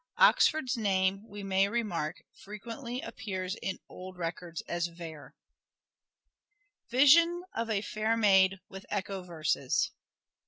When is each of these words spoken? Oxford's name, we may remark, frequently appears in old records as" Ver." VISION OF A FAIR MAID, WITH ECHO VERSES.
Oxford's 0.17 0.75
name, 0.75 1.21
we 1.29 1.43
may 1.43 1.69
remark, 1.69 2.23
frequently 2.43 3.01
appears 3.01 3.55
in 3.61 3.77
old 3.87 4.17
records 4.17 4.61
as" 4.63 4.87
Ver." 4.99 5.35
VISION 6.89 7.43
OF 7.53 7.69
A 7.69 7.81
FAIR 7.81 8.17
MAID, 8.17 8.61
WITH 8.67 8.87
ECHO 8.89 9.21
VERSES. 9.21 9.91